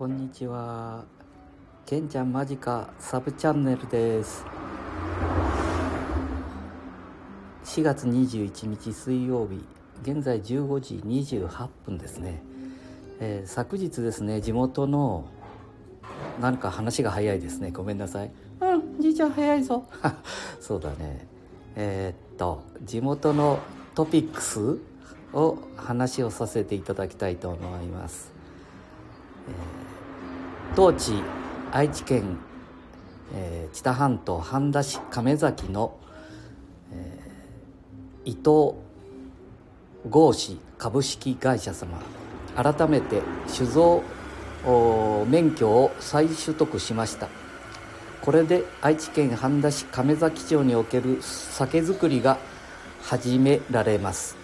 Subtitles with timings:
[0.00, 1.04] こんにちは。
[1.84, 4.46] けんちゃんマジかサブチャンネルです。
[7.64, 9.62] 4月21日水曜日、
[10.00, 12.42] 現在15時28分ですね。
[13.20, 15.26] えー昨日ですね、地元の
[16.40, 17.70] なんか話が早いですね。
[17.70, 18.32] ごめんなさい。
[18.62, 19.84] うん、じいちゃん早いぞ。
[20.60, 21.28] そうだね。
[21.76, 23.58] えーっと地元の
[23.94, 24.78] トピックス
[25.34, 28.39] を話をさせていただきたいと思います。
[30.80, 31.22] 当地
[31.72, 32.38] 愛知県、
[33.34, 35.98] えー知多半島半田市亀崎の、
[36.90, 38.78] えー伊藤
[40.08, 41.98] 合資株式会社様。
[42.56, 44.02] 改めて酒造
[45.28, 47.28] 免許を再取得しました。
[48.22, 52.38] これで愛知県半田市亀崎町における酒造りが
[53.02, 54.34] 始められます、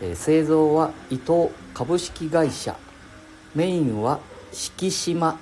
[0.00, 2.74] えー製造は伊藤株式会社。
[3.54, 4.18] メインは
[4.50, 5.38] 敷島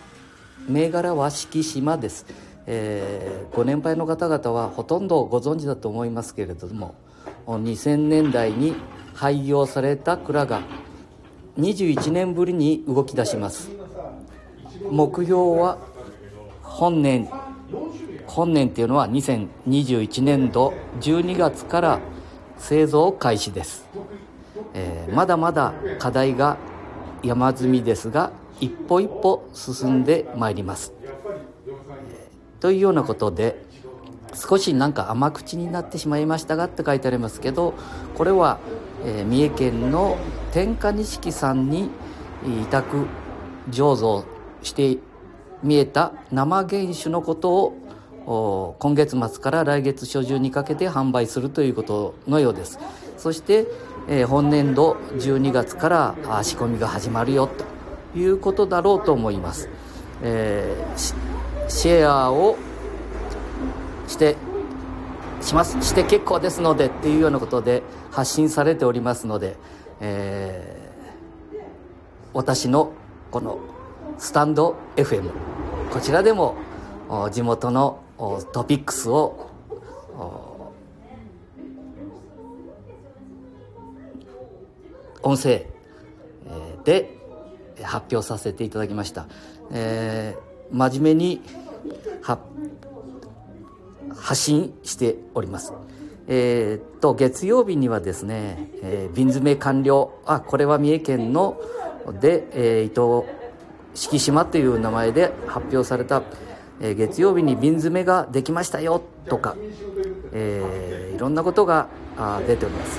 [0.69, 2.27] 銘柄は敷島です、
[2.67, 6.95] えーご年配の方々はほとんどご存知だと思いますけれども
[7.47, 8.75] 2000年代に
[9.15, 10.63] 廃業された蔵が
[11.59, 13.71] 21年ぶりに動き出します。
[14.91, 15.79] 目標は
[16.63, 17.29] 本年
[18.27, 22.01] 本年っていうのは2021年度12月から
[22.59, 23.87] 製造開始です、
[24.75, 26.59] えーまだまだ課題が
[27.23, 30.93] 山積みですが一歩一歩進んでまいります、
[32.61, 33.65] というようなことで
[34.35, 37.75] 少しなんか甘口になってしまいましたがって書いてありますけど
[38.15, 38.59] これは、
[39.05, 40.17] えー三重県の
[40.53, 41.91] 天下錦さんに
[42.63, 43.07] 委託
[43.71, 44.25] 醸造
[44.63, 44.99] して
[45.63, 47.75] 見えた生原酒のこと
[48.27, 52.79] を今月末から来月初旬にかけて販売するということのようです。
[53.17, 53.67] そして、
[54.09, 57.76] えー本年度12月から仕込みが始まるよと。
[58.17, 59.69] いうことだろうと思います、
[60.23, 61.15] えー
[61.69, 62.57] シェアを
[64.07, 64.37] して
[65.41, 65.83] します。
[65.83, 67.83] して結構ですのでっていうようなことで
[68.13, 69.57] 発信されておりますので、
[70.01, 70.87] えー
[72.33, 72.93] 私の
[73.31, 73.59] この
[74.19, 75.31] スタンド FM
[75.91, 76.55] こちらでも
[77.33, 78.03] 地元の
[78.53, 79.51] トピックスを
[85.23, 85.67] 音声
[86.85, 87.16] で
[87.83, 89.27] 発表させていただきました、
[89.71, 91.43] えー真面目に
[92.23, 92.43] 発
[94.35, 95.73] 信しております。
[96.27, 100.11] えーっと月曜日にはですね、えー瓶詰め完了。
[100.27, 101.61] あこれは三重県の
[102.21, 103.33] で、えー伊藤
[103.95, 106.25] 敷島という名前で発表された、
[106.81, 109.55] えー月曜日に瓶詰めができましたよとか、
[110.33, 111.87] えーいろんなことが
[112.19, 112.99] あ出ております。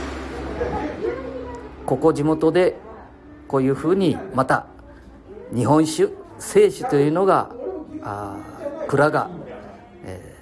[1.85, 2.77] ここ地元で
[3.47, 4.67] こういうふうにまた
[5.53, 6.09] 日本酒
[6.39, 7.49] 清酒というのが
[8.03, 8.37] あ
[8.87, 9.29] 蔵が、
[10.03, 10.37] えー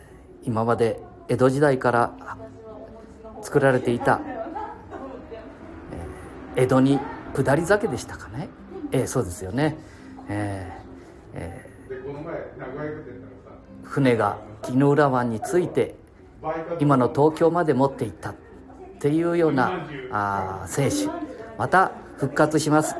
[0.48, 2.14] 今まで江戸時代から
[3.42, 4.22] 作られていた、
[6.56, 7.00] えー江戸に
[7.34, 8.50] 下り酒でしたかね。
[8.92, 9.76] えーそうですよね。
[10.30, 11.76] えーえー
[13.84, 15.96] 船が絹浦湾に着いて
[16.80, 18.36] 今の東京まで持っていったっ
[19.00, 21.12] ていうようなあ清酒。
[21.58, 22.96] また復活します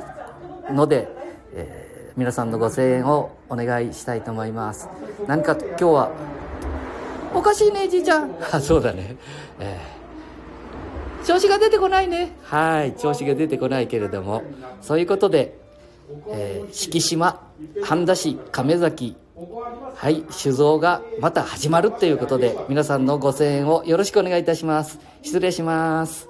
[0.72, 1.08] ので、
[1.54, 1.86] えー
[2.18, 4.88] 皆さんのご声援をお願いしたいと思います。
[5.28, 6.12] 何か今日は
[7.34, 8.34] おかしいねじいちゃん。
[8.54, 9.18] あそうだね、
[9.60, 11.26] えー。
[11.26, 12.32] 調子が出てこないね。
[12.44, 14.44] はい調子が出てこないけれども。
[14.82, 15.58] そういうことで、
[16.30, 17.42] えー敷島
[17.84, 19.18] 半田市亀崎
[19.96, 25.00] はい酒造がまた始まるということで皆さんのご声援をよろしくお願いいたします。
[25.22, 26.30] 失礼します